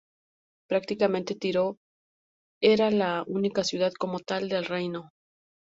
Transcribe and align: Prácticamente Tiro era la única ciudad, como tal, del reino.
Prácticamente 0.67 1.35
Tiro 1.35 1.77
era 2.59 2.89
la 2.89 3.23
única 3.27 3.63
ciudad, 3.63 3.91
como 3.93 4.19
tal, 4.19 4.49
del 4.49 4.65
reino. 4.65 5.11